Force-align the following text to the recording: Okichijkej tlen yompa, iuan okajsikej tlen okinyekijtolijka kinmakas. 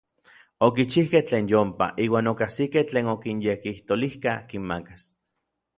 Okichijkej 0.67 1.21
tlen 1.31 1.51
yompa, 1.51 1.89
iuan 2.07 2.31
okajsikej 2.33 2.89
tlen 2.93 3.13
okinyekijtolijka 3.15 4.37
kinmakas. 4.53 5.11